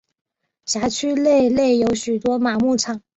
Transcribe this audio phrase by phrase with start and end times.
[0.65, 3.03] 辖区内内有许多马牧场。